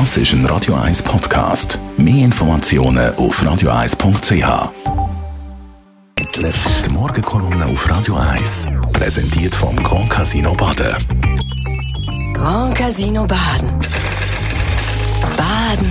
Das 0.00 0.16
ist 0.16 0.32
ein 0.32 0.44
Radio 0.46 0.74
1 0.74 1.04
Podcast. 1.04 1.78
Mehr 1.96 2.24
Informationen 2.24 3.14
auf 3.14 3.40
radio1.ch. 3.40 4.72
Die 6.84 6.90
Morgenkolumne 6.90 7.66
auf 7.66 7.88
Radio 7.88 8.16
1 8.16 8.66
präsentiert 8.92 9.54
vom 9.54 9.76
Grand 9.76 10.10
Casino 10.10 10.52
Baden. 10.54 10.96
Grand 12.34 12.74
Casino 12.74 13.24
Baden. 13.24 13.70
Baden 15.36 15.86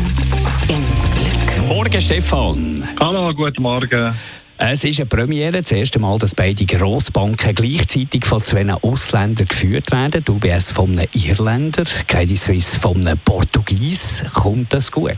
im 0.67 0.83
Glück. 1.15 1.70
Morgen, 1.70 2.01
Stefan. 2.01 2.83
Hallo, 2.99 3.33
guten 3.33 3.61
Morgen. 3.61 4.13
Es 4.57 4.83
ist 4.83 4.99
eine 4.99 5.07
Premiere, 5.07 5.61
das 5.61 5.71
erste 5.71 5.99
Mal, 5.99 6.19
dass 6.19 6.36
beide 6.36 6.65
Grossbanken 6.65 7.55
gleichzeitig 7.55 8.23
von 8.23 8.39
zwei 8.41 8.71
Ausländern 8.71 9.47
geführt 9.47 9.91
werden. 9.91 10.23
UBS 10.29 10.71
von 10.71 10.91
einem 10.91 11.07
Irländer, 11.13 11.83
Credit 12.07 12.37
Suisse 12.37 12.79
von 12.79 13.05
einem 13.05 13.18
Portugies. 13.25 14.23
Kommt 14.33 14.73
das 14.73 14.92
gut? 14.92 15.18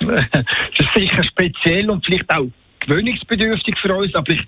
Das 0.02 0.86
ist 0.86 0.94
sicher 0.96 1.22
speziell 1.22 1.88
und 1.88 2.04
vielleicht 2.04 2.28
auch 2.28 2.48
gewöhnungsbedürftig 2.80 3.78
für 3.80 3.94
uns, 3.94 4.12
aber 4.16 4.32
ich 4.32 4.40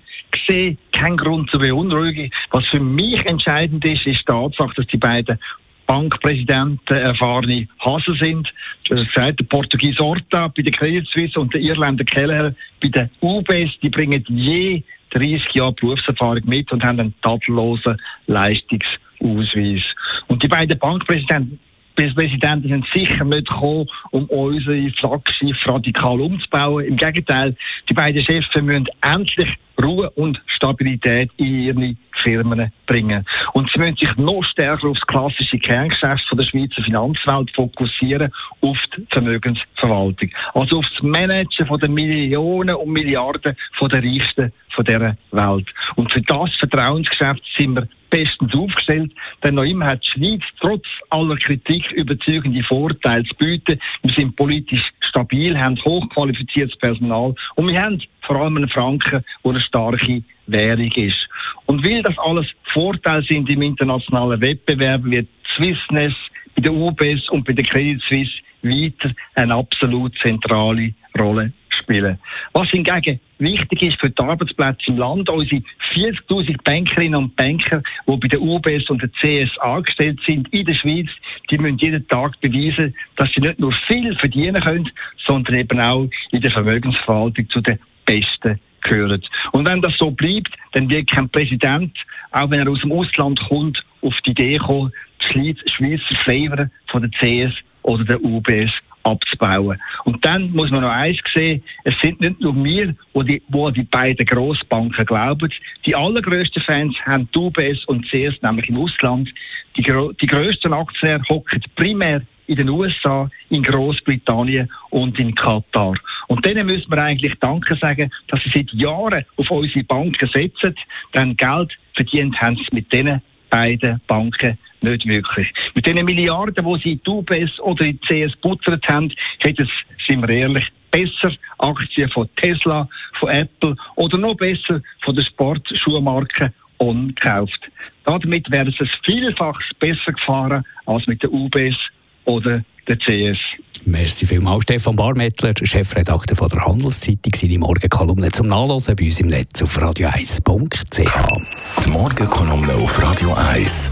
sehe 0.45 0.75
keinen 0.91 1.15
Grund 1.15 1.49
zur 1.49 1.61
Beunruhigung. 1.61 2.29
Was 2.51 2.67
für 2.67 2.79
mich 2.79 3.25
entscheidend 3.25 3.85
ist, 3.85 4.05
ist 4.05 4.19
die 4.19 4.25
Tatsache, 4.25 4.73
dass 4.75 4.87
die 4.87 4.97
beiden 4.97 5.39
Bankpräsidenten 5.87 6.95
erfahrene 6.95 7.67
Hasen 7.79 8.15
sind. 8.19 8.53
Das 8.89 9.05
gesagt, 9.05 9.39
der 9.39 9.45
Portugies 9.45 9.97
Horta 9.99 10.47
bei 10.47 10.61
der 10.61 10.71
Credit 10.71 11.07
Suisse 11.07 11.39
und 11.39 11.53
der 11.53 11.61
Irländer 11.61 12.03
Keller 12.03 12.53
bei 12.81 12.89
der 12.89 13.09
UBS, 13.21 13.71
die 13.81 13.89
bringen 13.89 14.23
je 14.27 14.83
30 15.11 15.53
Jahre 15.53 15.73
Berufserfahrung 15.73 16.41
mit 16.45 16.71
und 16.71 16.83
haben 16.83 16.99
einen 16.99 17.13
tadellosen 17.21 17.97
Leistungsausweis. 18.27 19.83
Und 20.27 20.43
die 20.43 20.47
beiden 20.47 20.77
Bankpräsidenten 20.77 21.59
Präsidenten 21.95 22.67
sind 22.67 22.85
sicher 22.93 23.23
nicht 23.23 23.47
gekommen, 23.47 23.87
um 24.11 24.25
unsere 24.25 24.89
Flaggschiff 24.91 25.57
radikal 25.65 26.19
umzubauen. 26.19 26.85
Im 26.85 26.97
Gegenteil, 26.97 27.55
die 27.89 27.93
beiden 27.93 28.21
Chefs 28.21 28.53
müssen 28.55 28.85
endlich 29.01 29.49
Ruhe 29.81 30.09
und 30.11 30.41
Stabilität 30.47 31.31
in 31.37 31.45
ihre 31.45 31.95
Firmen 32.23 32.71
bringen. 32.85 33.25
Und 33.53 33.69
sie 33.71 33.79
müssen 33.79 33.97
sich 33.97 34.15
noch 34.17 34.43
stärker 34.43 34.87
auf 34.87 34.97
das 34.97 35.07
klassische 35.07 35.59
Kerngeschäft 35.59 36.27
von 36.27 36.37
der 36.37 36.45
Schweizer 36.45 36.83
Finanzwelt 36.83 37.51
fokussieren, 37.55 38.31
auf 38.61 38.77
die 38.95 39.05
Vermögensverwaltung. 39.11 40.29
Also 40.53 40.79
auf 40.79 40.87
das 40.93 41.03
Managen 41.03 41.67
von 41.67 41.79
den 41.79 41.93
Millionen 41.93 42.75
und 42.75 42.91
Milliarden 42.91 43.55
von 43.77 43.89
der 43.89 44.03
Reichsten 44.03 44.51
von 44.69 44.85
dieser 44.85 45.17
Welt. 45.31 45.67
Und 45.95 46.11
für 46.11 46.21
das 46.21 46.55
Vertrauensgeschäft 46.57 47.43
sind 47.57 47.75
wir 47.75 47.87
bestens 48.09 48.53
aufgestellt, 48.53 49.11
denn 49.43 49.55
noch 49.55 49.63
immer 49.63 49.87
hat 49.87 50.05
die 50.05 50.11
Schweiz 50.11 50.43
trotz 50.61 50.85
aller 51.09 51.35
Kritik 51.37 51.91
überzeugende 51.91 52.63
Vorteile 52.63 53.23
zu 53.25 53.35
bieten. 53.35 53.79
Wir 54.03 54.13
sind 54.13 54.35
politisch 54.35 54.83
stabil, 55.15 55.57
haben 55.57 55.77
hochqualifiziertes 55.83 56.77
Personal 56.77 57.33
und 57.55 57.69
wir 57.69 57.81
haben 57.81 58.01
vor 58.21 58.35
allem 58.37 58.57
einen 58.57 58.69
Franken, 58.69 59.23
der 59.43 59.51
eine 59.51 59.61
starke 59.61 60.23
Währung 60.47 60.91
ist. 60.91 61.27
Und 61.65 61.85
weil 61.85 62.03
das 62.03 62.17
alles 62.19 62.47
Vorteile 62.73 63.23
sind 63.23 63.49
im 63.49 63.61
internationalen 63.61 64.41
Wettbewerb, 64.41 65.03
wird 65.05 65.27
Swissness 65.55 66.13
bei 66.55 66.61
der 66.61 66.73
UBS 66.73 67.29
und 67.29 67.45
bei 67.45 67.53
der 67.53 67.65
Credit 67.65 68.01
Suisse 68.07 68.31
weiter 68.61 69.11
eine 69.35 69.55
absolut 69.55 70.17
zentrale 70.19 70.93
Rolle 71.17 71.53
spielen. 71.85 72.19
Was 72.53 72.69
hingegen 72.69 73.19
wichtig 73.37 73.81
ist 73.81 73.99
für 73.99 74.09
die 74.09 74.21
Arbeitsplätze 74.21 74.87
im 74.87 74.97
Land, 74.97 75.29
unsere 75.29 75.61
40.000 75.93 76.63
Bankerinnen 76.63 77.15
und 77.15 77.35
Banker, 77.35 77.81
die 78.07 78.17
bei 78.17 78.27
der 78.27 78.41
UBS 78.41 78.89
und 78.89 79.01
der 79.01 79.09
CS 79.11 79.57
angestellt 79.59 80.19
sind 80.25 80.51
in 80.53 80.65
der 80.65 80.73
Schweiz, 80.73 81.09
die 81.49 81.57
müssen 81.57 81.77
jeden 81.77 82.07
Tag 82.07 82.39
beweisen, 82.41 82.95
dass 83.15 83.31
sie 83.33 83.41
nicht 83.41 83.59
nur 83.59 83.71
viel 83.87 84.15
verdienen 84.17 84.61
können, 84.61 84.89
sondern 85.25 85.55
eben 85.55 85.79
auch 85.79 86.09
in 86.31 86.41
der 86.41 86.51
Vermögensverwaltung 86.51 87.49
zu 87.49 87.61
den 87.61 87.79
Besten 88.05 88.59
gehören. 88.81 89.21
Und 89.51 89.67
wenn 89.67 89.81
das 89.81 89.97
so 89.97 90.11
bleibt, 90.11 90.51
dann 90.73 90.89
wird 90.89 91.09
kein 91.09 91.29
Präsident, 91.29 91.97
auch 92.31 92.49
wenn 92.49 92.59
er 92.59 92.69
aus 92.69 92.81
dem 92.81 92.91
Ausland 92.91 93.39
kommt, 93.47 93.83
auf 94.01 94.15
die 94.25 94.31
Idee 94.31 94.57
kommen, 94.57 94.91
die 95.33 95.55
Schweizer 95.67 96.15
Flavor 96.23 96.69
von 96.87 97.01
der 97.01 97.11
CS 97.11 97.55
oder 97.81 98.03
der 98.03 98.23
UBS 98.23 98.71
abzubauen. 99.05 99.79
Und 100.03 100.25
dann 100.25 100.51
muss 100.51 100.71
man 100.71 100.81
noch 100.81 100.89
eins 100.89 101.19
sehen, 101.33 101.63
es 101.83 101.95
sind 102.01 102.19
nicht 102.19 102.41
nur 102.41 102.55
wir, 102.63 102.95
wo 103.13 103.23
die, 103.23 103.41
wo 103.49 103.69
die 103.69 103.83
beiden 103.83 104.25
Grossbanken 104.25 105.05
glauben. 105.05 105.51
Die 105.85 105.95
allergrößten 105.95 106.63
Fans 106.63 106.95
haben 107.05 107.29
UBS 107.35 107.85
und 107.85 108.05
CS 108.09 108.41
nämlich 108.41 108.69
im 108.69 108.77
Ausland. 108.77 109.29
Die, 109.77 109.83
die 109.83 110.27
grössten 110.27 110.73
Aktionäre 110.73 111.21
hocken 111.29 111.61
primär 111.75 112.21
in 112.47 112.55
den 112.57 112.69
USA, 112.69 113.29
in 113.49 113.63
Großbritannien 113.63 114.69
und 114.89 115.19
in 115.19 115.33
Katar. 115.33 115.95
Und 116.27 116.45
denen 116.45 116.67
müssen 116.67 116.89
wir 116.91 117.01
eigentlich 117.01 117.33
Danke 117.39 117.75
sagen, 117.75 118.11
dass 118.27 118.41
sie 118.43 118.51
seit 118.53 118.71
Jahren 118.71 119.25
auf 119.37 119.49
unsere 119.49 119.83
Banken 119.83 120.29
setzen, 120.31 120.75
denn 121.13 121.35
Geld 121.37 121.71
verdient 121.93 122.39
haben 122.39 122.55
sie 122.55 122.67
mit 122.71 122.91
diesen 122.91 123.21
beiden 123.49 124.01
Banken 124.07 124.57
nicht 124.81 125.05
wirklich. 125.05 125.51
Mit 125.73 125.85
den 125.85 126.03
Milliarden, 126.05 126.65
die 126.65 126.81
sie 126.81 126.91
in 126.93 127.01
die 127.05 127.09
UBS 127.09 127.59
oder 127.59 127.85
in 127.85 127.99
die 127.99 128.27
CS 128.27 128.35
putzert 128.37 128.87
haben, 128.87 129.11
hätte 129.39 129.63
es, 129.63 129.69
sind 130.07 130.21
wir 130.21 130.29
ehrlich, 130.29 130.65
besser 130.91 131.31
Aktien 131.57 132.09
von 132.09 132.29
Tesla, 132.35 132.87
von 133.19 133.29
Apple 133.29 133.75
oder 133.95 134.17
noch 134.17 134.35
besser 134.35 134.81
von 135.03 135.15
der 135.15 135.23
Sportschuhmarke 135.23 136.53
On 136.79 137.07
gekauft. 137.07 137.59
Damit 138.03 138.51
wäre 138.51 138.69
es 138.69 138.89
vielfach 139.03 139.59
besser 139.79 140.11
gefahren 140.11 140.63
als 140.85 141.07
mit 141.07 141.23
der 141.23 141.31
UBS 141.31 141.77
oder 142.25 142.63
der 142.87 142.97
CS. 142.97 143.39
Merci 143.85 144.25
vielmals, 144.25 144.63
Stefan 144.63 144.95
Barmettler, 144.95 145.53
Chefredakteur 145.61 146.35
von 146.35 146.49
der 146.49 146.65
Handelszeitung. 146.65 147.33
Seine 147.35 147.59
Morgenkolumne 147.59 148.31
zum 148.31 148.47
Nachlesen 148.47 148.95
bei 148.95 149.05
uns 149.05 149.19
im 149.19 149.27
Netz 149.27 149.61
auf 149.61 149.77
radio1.ch. 149.77 151.85
Die 151.85 151.89
Morgenkolumne 151.89 152.73
auf 152.73 153.01
Radio 153.01 153.33
1. 153.33 153.91